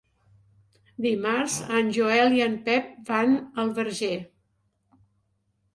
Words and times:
Dimarts 1.05 1.57
en 1.81 1.91
Joel 1.99 2.35
i 2.39 2.41
en 2.49 2.57
Pep 2.71 2.91
van 3.13 3.39
al 3.65 3.71
Verger. 3.81 4.15